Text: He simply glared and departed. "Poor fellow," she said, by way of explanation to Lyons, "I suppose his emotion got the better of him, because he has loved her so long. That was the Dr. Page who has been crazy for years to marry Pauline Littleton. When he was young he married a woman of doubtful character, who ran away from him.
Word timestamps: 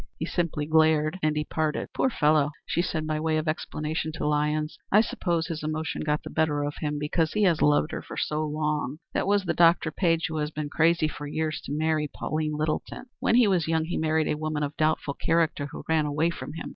He 0.17 0.25
simply 0.25 0.65
glared 0.65 1.19
and 1.21 1.35
departed. 1.35 1.89
"Poor 1.95 2.09
fellow," 2.09 2.49
she 2.65 2.81
said, 2.81 3.05
by 3.05 3.19
way 3.19 3.37
of 3.37 3.47
explanation 3.47 4.11
to 4.13 4.27
Lyons, 4.27 4.79
"I 4.91 4.99
suppose 4.99 5.45
his 5.45 5.61
emotion 5.61 6.01
got 6.01 6.23
the 6.23 6.31
better 6.31 6.63
of 6.63 6.73
him, 6.81 6.97
because 6.97 7.33
he 7.33 7.43
has 7.43 7.61
loved 7.61 7.91
her 7.91 8.03
so 8.17 8.43
long. 8.43 8.97
That 9.13 9.27
was 9.27 9.43
the 9.45 9.53
Dr. 9.53 9.91
Page 9.91 10.25
who 10.27 10.37
has 10.37 10.49
been 10.49 10.69
crazy 10.71 11.07
for 11.07 11.27
years 11.27 11.61
to 11.65 11.71
marry 11.71 12.07
Pauline 12.11 12.55
Littleton. 12.55 13.11
When 13.19 13.35
he 13.35 13.47
was 13.47 13.67
young 13.67 13.85
he 13.85 13.97
married 13.99 14.27
a 14.27 14.37
woman 14.39 14.63
of 14.63 14.75
doubtful 14.75 15.13
character, 15.13 15.67
who 15.67 15.83
ran 15.87 16.07
away 16.07 16.31
from 16.31 16.53
him. 16.53 16.69